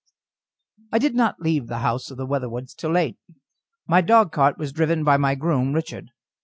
[0.91, 3.19] I did not leave the house of the Weatherwoods till late.
[3.85, 6.07] My dogcart was driven by my groom, Richard.